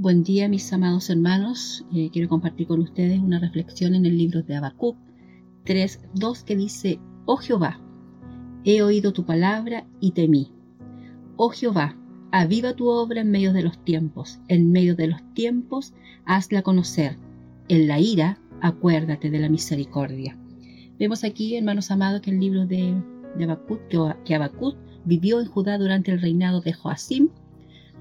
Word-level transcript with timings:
Buen 0.00 0.22
día 0.22 0.48
mis 0.48 0.72
amados 0.72 1.10
hermanos. 1.10 1.84
Eh, 1.92 2.10
quiero 2.12 2.28
compartir 2.28 2.68
con 2.68 2.78
ustedes 2.78 3.18
una 3.18 3.40
reflexión 3.40 3.96
en 3.96 4.06
el 4.06 4.16
libro 4.16 4.44
de 4.44 4.54
Habacuc 4.54 4.96
3.2 5.64 6.44
que 6.44 6.54
dice, 6.54 7.00
Oh 7.24 7.36
Jehová, 7.36 7.80
he 8.62 8.80
oído 8.82 9.12
tu 9.12 9.24
palabra 9.24 9.88
y 9.98 10.12
temí. 10.12 10.52
Oh 11.34 11.48
Jehová, 11.48 11.96
aviva 12.30 12.74
tu 12.74 12.86
obra 12.86 13.22
en 13.22 13.32
medio 13.32 13.52
de 13.52 13.62
los 13.62 13.84
tiempos, 13.84 14.38
en 14.46 14.70
medio 14.70 14.94
de 14.94 15.08
los 15.08 15.34
tiempos 15.34 15.94
hazla 16.24 16.62
conocer. 16.62 17.18
En 17.66 17.88
la 17.88 17.98
ira, 17.98 18.38
acuérdate 18.60 19.30
de 19.30 19.40
la 19.40 19.48
misericordia. 19.48 20.38
Vemos 20.96 21.24
aquí, 21.24 21.56
hermanos 21.56 21.90
amados, 21.90 22.20
que 22.20 22.30
el 22.30 22.38
libro 22.38 22.66
de, 22.66 22.94
de 23.36 23.44
Habacuc, 23.44 23.80
que 24.24 24.34
Habacuc 24.36 24.76
vivió 25.04 25.40
en 25.40 25.46
Judá 25.46 25.76
durante 25.76 26.12
el 26.12 26.20
reinado 26.20 26.60
de 26.60 26.72
Joacim, 26.72 27.30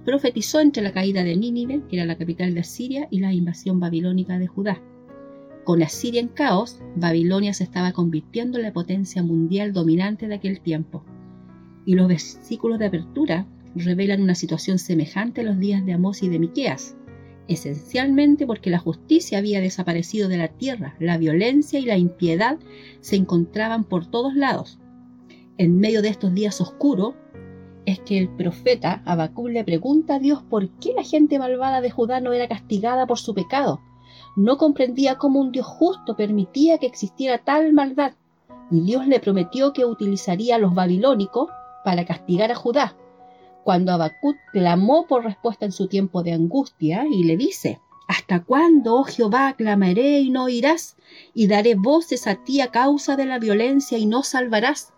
profetizó 0.08 0.62
entre 0.62 0.82
la 0.82 0.94
caída 0.94 1.26
de 1.26 1.36
Nínive, 1.36 1.82
que 1.90 1.98
era 1.98 2.06
la 2.06 2.18
capital 2.18 2.54
de 2.54 2.62
Asiria, 2.62 3.10
y 3.12 3.20
la 3.20 3.34
invasión 3.34 3.82
babilónica 3.82 4.40
de 4.40 4.48
Judá. 4.48 4.82
Con 5.66 5.84
Asiria 5.84 6.22
en 6.22 6.30
caos, 6.30 6.80
Babilonia 6.96 7.54
se 7.54 7.66
estaba 7.66 7.92
convirtiendo 7.92 8.58
en 8.58 8.64
la 8.64 8.72
potencia 8.72 9.22
mundial 9.22 9.74
dominante 9.74 10.30
de 10.30 10.36
aquel 10.36 10.62
tiempo. 10.62 11.04
Y 11.86 11.96
los 11.96 12.08
versículos 12.08 12.80
de 12.80 12.86
apertura 12.86 13.48
revelan 13.76 14.22
una 14.22 14.34
situación 14.34 14.80
semejante 14.80 15.42
a 15.42 15.44
los 15.44 15.60
días 15.60 15.86
de 15.86 15.92
Amós 15.92 16.24
y 16.24 16.30
de 16.30 16.40
Miqueas, 16.40 16.96
esencialmente 17.50 18.48
porque 18.48 18.70
la 18.70 18.80
justicia 18.80 19.40
había 19.40 19.60
desaparecido 19.60 20.30
de 20.30 20.38
la 20.38 20.48
tierra, 20.48 20.96
la 21.02 21.18
violencia 21.18 21.80
y 21.80 21.86
la 21.86 21.98
impiedad 21.98 22.58
se 23.02 23.18
encontraban 23.18 23.84
por 23.84 24.06
todos 24.06 24.36
lados. 24.36 24.80
En 25.58 25.80
medio 25.80 26.02
de 26.02 26.08
estos 26.08 26.34
días 26.34 26.62
oscuros, 26.62 27.16
es 27.88 28.02
que 28.02 28.18
el 28.18 28.28
profeta 28.28 29.02
Habacuc 29.06 29.48
le 29.48 29.64
pregunta 29.64 30.16
a 30.16 30.20
Dios 30.20 30.44
por 30.44 30.68
qué 30.72 30.94
la 30.94 31.04
gente 31.04 31.40
malvada 31.40 31.80
de 31.80 31.90
Judá 31.90 32.20
no 32.20 32.34
era 32.34 32.50
castigada 32.50 33.08
por 33.08 33.18
su 33.18 33.34
pecado. 33.34 33.80
No 34.36 34.58
comprendía 34.58 35.16
cómo 35.16 35.40
un 35.40 35.54
Dios 35.54 35.66
justo 35.66 36.18
permitía 36.18 36.80
que 36.80 36.86
existiera 36.86 37.38
tal 37.38 37.72
maldad. 37.72 38.12
Y 38.70 38.82
Dios 38.82 39.08
le 39.08 39.22
prometió 39.22 39.72
que 39.72 39.86
utilizaría 39.86 40.58
a 40.58 40.60
los 40.60 40.76
babilónicos 40.76 41.50
para 41.86 42.06
castigar 42.06 42.52
a 42.52 42.56
Judá. 42.56 42.98
Cuando 43.64 43.94
Habacuc 43.94 44.36
clamó 44.52 45.08
por 45.08 45.24
respuesta 45.24 45.66
en 45.66 45.72
su 45.72 45.88
tiempo 45.88 46.24
de 46.24 46.34
angustia 46.34 47.06
y 47.10 47.24
le 47.24 47.38
dice, 47.38 47.80
¿Hasta 48.10 48.44
cuándo, 48.44 48.96
oh 48.96 49.04
Jehová, 49.06 49.54
clamaré 49.58 50.20
y 50.20 50.30
no 50.30 50.44
oirás? 50.44 50.98
Y 51.34 51.48
daré 51.48 51.76
voces 51.76 52.28
a 52.28 52.36
ti 52.36 52.60
a 52.60 52.68
causa 52.68 53.16
de 53.16 53.26
la 53.26 53.40
violencia 53.40 53.98
y 53.98 54.08
no 54.08 54.24
salvarás. 54.24 54.94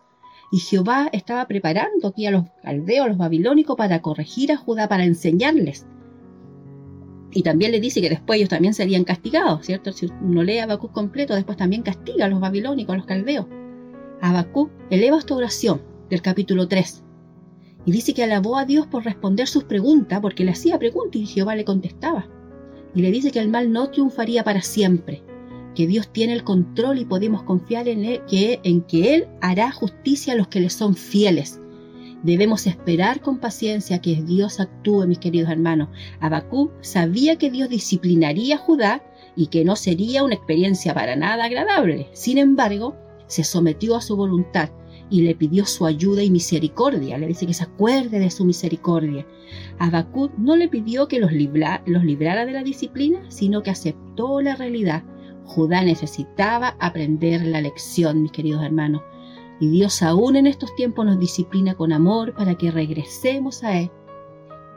Y 0.51 0.59
Jehová 0.59 1.09
estaba 1.11 1.45
preparando 1.47 2.07
aquí 2.07 2.25
a 2.25 2.31
los 2.31 2.45
caldeos, 2.63 3.05
a 3.05 3.09
los 3.09 3.17
babilónicos, 3.17 3.75
para 3.75 4.01
corregir 4.01 4.51
a 4.51 4.57
Judá, 4.57 4.87
para 4.87 5.05
enseñarles. 5.05 5.85
Y 7.31 7.43
también 7.43 7.71
le 7.71 7.79
dice 7.79 8.01
que 8.01 8.09
después 8.09 8.37
ellos 8.37 8.49
también 8.49 8.73
serían 8.73 9.03
castigados, 9.03 9.65
¿cierto? 9.65 9.91
Si 9.91 10.07
uno 10.21 10.41
lee 10.41 10.59
Habacuc 10.59 10.91
completo, 10.91 11.35
después 11.35 11.57
también 11.57 11.83
castiga 11.83 12.25
a 12.25 12.29
los 12.29 12.39
babilónicos, 12.39 12.93
a 12.93 12.97
los 12.97 13.05
caldeos. 13.05 13.45
Habacuc 14.21 14.71
eleva 14.89 15.19
esta 15.19 15.35
oración 15.35 15.81
del 16.09 16.21
capítulo 16.23 16.67
3 16.67 17.03
y 17.85 17.91
dice 17.91 18.13
que 18.13 18.23
alabó 18.23 18.57
a 18.57 18.65
Dios 18.65 18.87
por 18.87 19.05
responder 19.05 19.47
sus 19.47 19.63
preguntas, 19.63 20.19
porque 20.19 20.43
le 20.43 20.51
hacía 20.51 20.79
preguntas 20.79 21.21
y 21.21 21.25
Jehová 21.25 21.55
le 21.55 21.65
contestaba. 21.65 22.27
Y 22.93 23.01
le 23.01 23.11
dice 23.11 23.31
que 23.31 23.39
el 23.39 23.49
mal 23.49 23.71
no 23.71 23.89
triunfaría 23.89 24.43
para 24.43 24.61
siempre, 24.61 25.23
que 25.79 25.87
Dios 25.87 26.09
tiene 26.11 26.33
el 26.33 26.43
control 26.43 26.99
y 26.99 27.05
podemos 27.05 27.43
confiar 27.43 27.87
en, 27.87 28.03
él, 28.03 28.21
que, 28.27 28.59
en 28.63 28.81
que 28.81 29.15
Él 29.15 29.27
hará 29.39 29.71
justicia 29.71 30.33
a 30.33 30.35
los 30.35 30.49
que 30.49 30.59
le 30.59 30.69
son 30.69 30.93
fieles. 30.93 31.61
Debemos 32.21 32.67
esperar 32.67 33.21
con 33.21 33.37
paciencia 33.37 34.01
que 34.01 34.21
Dios 34.21 34.59
actúe, 34.59 35.07
mis 35.07 35.19
queridos 35.19 35.49
hermanos. 35.49 35.87
Abacú 36.19 36.71
sabía 36.81 37.37
que 37.37 37.49
Dios 37.49 37.69
disciplinaría 37.69 38.55
a 38.55 38.57
Judá 38.57 39.01
y 39.37 39.47
que 39.47 39.63
no 39.63 39.77
sería 39.77 40.25
una 40.25 40.35
experiencia 40.35 40.93
para 40.93 41.15
nada 41.15 41.45
agradable. 41.45 42.09
Sin 42.11 42.39
embargo, 42.39 42.97
se 43.27 43.45
sometió 43.45 43.95
a 43.95 44.01
su 44.01 44.17
voluntad 44.17 44.71
y 45.09 45.21
le 45.21 45.33
pidió 45.33 45.65
su 45.65 45.85
ayuda 45.85 46.23
y 46.23 46.29
misericordia. 46.29 47.17
Le 47.17 47.27
dice 47.27 47.47
que 47.47 47.53
se 47.53 47.63
acuerde 47.63 48.19
de 48.19 48.31
su 48.31 48.43
misericordia. 48.43 49.25
Habacuc 49.77 50.37
no 50.37 50.57
le 50.57 50.67
pidió 50.67 51.07
que 51.07 51.19
los, 51.19 51.31
los 51.31 52.03
librara 52.03 52.45
de 52.45 52.51
la 52.51 52.63
disciplina, 52.63 53.21
sino 53.29 53.63
que 53.63 53.71
aceptó 53.71 54.41
la 54.41 54.57
realidad 54.57 55.03
Judá 55.49 55.83
necesitaba 55.83 56.75
aprender 56.79 57.41
la 57.41 57.59
lección, 57.59 58.21
mis 58.21 58.31
queridos 58.31 58.63
hermanos. 58.63 59.01
Y 59.59 59.67
Dios 59.67 60.03
aún 60.03 60.35
en 60.35 60.45
estos 60.45 60.75
tiempos 60.75 61.07
nos 61.07 61.19
disciplina 61.19 61.73
con 61.73 61.91
amor 61.91 62.35
para 62.35 62.53
que 62.53 62.69
regresemos 62.69 63.63
a 63.63 63.79
Él. 63.79 63.91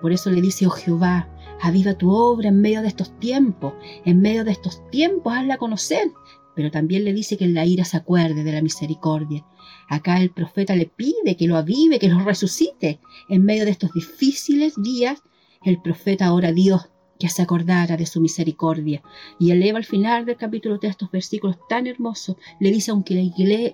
Por 0.01 0.13
eso 0.13 0.31
le 0.31 0.41
dice, 0.41 0.67
oh 0.67 0.71
Jehová, 0.71 1.29
aviva 1.61 1.93
tu 1.93 2.11
obra 2.11 2.49
en 2.49 2.63
medio 2.63 2.81
de 2.81 2.89
estos 2.89 3.17
tiempos, 3.19 3.75
en 4.07 4.23
medio 4.23 4.45
de 4.45 4.53
estos 4.53 4.81
tiempos 4.91 5.35
hazla 5.35 5.59
conocer. 5.59 6.11
Pero 6.57 6.71
también 6.71 7.05
le 7.05 7.13
dice 7.13 7.37
que 7.37 7.45
en 7.45 7.53
la 7.53 7.67
ira 7.67 7.85
se 7.85 7.99
acuerde 7.99 8.43
de 8.43 8.53
la 8.53 8.63
misericordia. 8.63 9.45
Acá 9.89 10.23
el 10.23 10.31
profeta 10.31 10.75
le 10.75 10.87
pide 10.87 11.37
que 11.37 11.49
lo 11.49 11.59
avive, 11.59 11.99
que 11.99 12.09
lo 12.09 12.19
resucite. 12.21 12.99
En 13.29 13.45
medio 13.45 13.67
de 13.67 13.73
estos 13.73 13.93
difíciles 13.93 14.75
días, 14.83 15.23
el 15.65 15.83
profeta 15.83 16.33
ora 16.33 16.49
a 16.49 16.53
Dios 16.53 16.92
que 17.23 17.29
se 17.29 17.41
acordara 17.41 17.97
de 17.97 18.05
su 18.05 18.21
misericordia. 18.21 19.01
Y 19.39 19.53
eleva 19.53 19.79
al 19.79 19.85
final 19.85 20.27
del 20.27 20.37
capítulo 20.37 20.79
de 20.79 20.89
estos 20.89 21.09
versículos 21.13 21.57
tan 21.69 21.87
hermosos, 21.87 22.35
le 22.59 22.73
dice, 22.73 22.91
aunque 22.91 23.15
la 23.15 23.21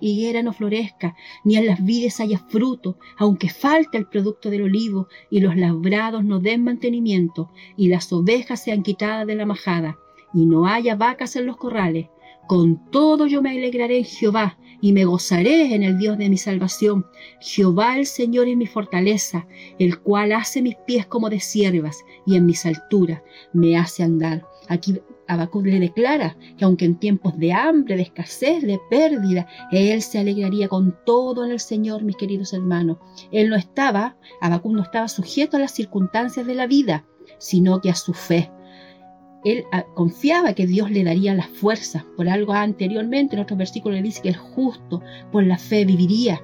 higuera 0.01 0.43
no 0.43 0.53
florezca, 0.53 1.15
ni 1.43 1.55
en 1.57 1.65
las 1.65 1.83
vides 1.83 2.19
haya 2.19 2.37
fruto, 2.37 2.99
aunque 3.17 3.49
falte 3.49 3.97
el 3.97 4.05
producto 4.05 4.51
del 4.51 4.61
olivo, 4.61 5.07
y 5.31 5.39
los 5.39 5.57
labrados 5.57 6.23
no 6.23 6.39
den 6.39 6.63
mantenimiento, 6.63 7.49
y 7.75 7.87
las 7.87 8.13
ovejas 8.13 8.63
sean 8.63 8.83
quitadas 8.83 9.25
de 9.25 9.33
la 9.33 9.47
majada, 9.47 9.97
y 10.31 10.45
no 10.45 10.67
haya 10.67 10.95
vacas 10.95 11.35
en 11.35 11.47
los 11.47 11.57
corrales, 11.57 12.05
con 12.49 12.89
todo 12.89 13.27
yo 13.27 13.43
me 13.43 13.51
alegraré 13.51 13.99
en 13.99 14.05
Jehová, 14.05 14.57
y 14.81 14.91
me 14.91 15.05
gozaré 15.05 15.75
en 15.75 15.83
el 15.83 15.99
Dios 15.99 16.17
de 16.17 16.29
mi 16.29 16.37
salvación. 16.37 17.05
Jehová 17.39 17.99
el 17.99 18.07
Señor 18.07 18.47
es 18.47 18.57
mi 18.57 18.65
fortaleza, 18.65 19.45
el 19.77 19.99
cual 19.99 20.31
hace 20.31 20.63
mis 20.63 20.75
pies 20.87 21.05
como 21.05 21.29
de 21.29 21.39
siervas 21.41 22.03
y 22.25 22.37
en 22.37 22.47
mis 22.47 22.65
alturas 22.65 23.21
me 23.53 23.77
hace 23.77 24.01
andar. 24.01 24.47
Aquí 24.67 24.99
Habacuc 25.27 25.63
le 25.63 25.79
declara 25.79 26.37
que 26.57 26.65
aunque 26.65 26.85
en 26.85 26.97
tiempos 26.97 27.37
de 27.37 27.53
hambre, 27.53 27.97
de 27.97 28.01
escasez, 28.01 28.63
de 28.63 28.79
pérdida, 28.89 29.47
él 29.71 30.01
se 30.01 30.17
alegraría 30.17 30.69
con 30.69 30.97
todo 31.05 31.45
en 31.45 31.51
el 31.51 31.59
Señor, 31.59 32.01
mis 32.01 32.15
queridos 32.15 32.53
hermanos. 32.53 32.97
Él 33.31 33.49
no 33.49 33.57
estaba, 33.57 34.17
Habacuc 34.41 34.71
no 34.71 34.81
estaba 34.81 35.07
sujeto 35.07 35.57
a 35.57 35.59
las 35.59 35.75
circunstancias 35.75 36.47
de 36.47 36.55
la 36.55 36.65
vida, 36.65 37.05
sino 37.37 37.79
que 37.79 37.91
a 37.91 37.95
su 37.95 38.15
fe 38.15 38.49
él 39.45 39.63
ah, 39.71 39.85
confiaba 39.95 40.53
que 40.53 40.67
Dios 40.67 40.91
le 40.91 41.03
daría 41.03 41.33
las 41.33 41.47
fuerzas. 41.47 42.03
Por 42.17 42.29
algo 42.29 42.53
anteriormente 42.53 43.35
en 43.35 43.41
otro 43.41 43.55
versículo 43.55 43.95
le 43.95 44.01
dice 44.01 44.21
que 44.21 44.29
el 44.29 44.37
justo 44.37 45.01
por 45.31 45.43
la 45.43 45.57
fe 45.57 45.85
viviría. 45.85 46.41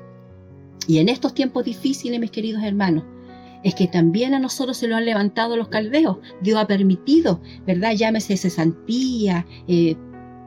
Y 0.88 1.00
en 1.00 1.09
estos 1.09 1.33
tiempos 1.33 1.66
difíciles, 1.66 2.19
mis 2.19 2.31
queridos 2.31 2.63
hermanos, 2.63 3.03
es 3.63 3.73
que 3.73 3.88
también 3.88 4.35
a 4.35 4.39
nosotros 4.39 4.78
se 4.78 4.88
lo 4.88 4.95
han 4.95 5.06
levantado 5.06 5.57
los 5.57 5.69
caldeos. 5.69 6.17
Dios 6.41 6.59
ha 6.59 6.67
permitido, 6.67 7.41
¿verdad? 7.66 7.94
Llámese 7.95 8.38
cesantía, 8.38 9.45
eh, 9.67 9.95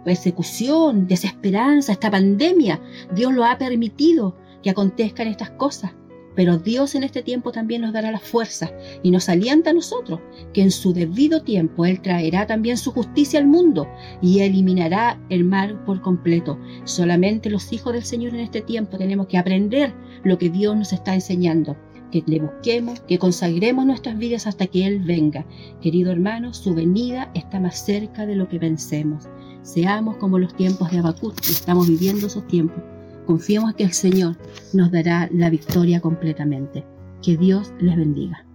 persecución, 0.04 1.08
desesperanza, 1.08 1.92
esta 1.92 2.10
pandemia. 2.10 2.80
Dios 3.14 3.32
lo 3.34 3.44
ha 3.44 3.58
permitido 3.58 4.36
que 4.62 4.70
acontezcan 4.70 5.26
estas 5.26 5.50
cosas. 5.50 5.92
Pero 6.38 6.56
Dios 6.56 6.94
en 6.94 7.02
este 7.02 7.24
tiempo 7.24 7.50
también 7.50 7.82
nos 7.82 7.92
dará 7.92 8.12
la 8.12 8.20
fuerza 8.20 8.70
y 9.02 9.10
nos 9.10 9.28
alienta 9.28 9.70
a 9.70 9.72
nosotros, 9.72 10.20
que 10.52 10.62
en 10.62 10.70
su 10.70 10.92
debido 10.92 11.42
tiempo 11.42 11.84
Él 11.84 12.00
traerá 12.00 12.46
también 12.46 12.76
su 12.76 12.92
justicia 12.92 13.40
al 13.40 13.48
mundo 13.48 13.88
y 14.22 14.38
eliminará 14.38 15.20
el 15.30 15.42
mal 15.42 15.82
por 15.84 16.00
completo. 16.00 16.56
Solamente 16.84 17.50
los 17.50 17.72
hijos 17.72 17.92
del 17.92 18.04
Señor 18.04 18.34
en 18.34 18.40
este 18.42 18.60
tiempo 18.60 18.98
tenemos 18.98 19.26
que 19.26 19.36
aprender 19.36 19.92
lo 20.22 20.38
que 20.38 20.48
Dios 20.48 20.76
nos 20.76 20.92
está 20.92 21.12
enseñando 21.12 21.76
que 22.12 22.22
le 22.24 22.38
busquemos, 22.38 23.00
que 23.00 23.18
consagremos 23.18 23.84
nuestras 23.84 24.16
vidas 24.16 24.46
hasta 24.46 24.68
que 24.68 24.86
Él 24.86 25.00
venga. 25.00 25.44
Querido 25.82 26.12
hermano, 26.12 26.54
su 26.54 26.72
venida 26.72 27.32
está 27.34 27.58
más 27.58 27.84
cerca 27.84 28.26
de 28.26 28.36
lo 28.36 28.48
que 28.48 28.60
pensemos. 28.60 29.24
Seamos 29.62 30.16
como 30.18 30.38
los 30.38 30.54
tiempos 30.54 30.88
de 30.92 31.00
Habacuc, 31.00 31.36
estamos 31.40 31.88
viviendo 31.88 32.28
esos 32.28 32.46
tiempos. 32.46 32.80
Confiemos 33.28 33.74
que 33.74 33.84
el 33.84 33.92
Señor 33.92 34.38
nos 34.72 34.90
dará 34.90 35.28
la 35.30 35.50
victoria 35.50 36.00
completamente. 36.00 36.82
Que 37.22 37.36
Dios 37.36 37.74
les 37.78 37.94
bendiga. 37.94 38.47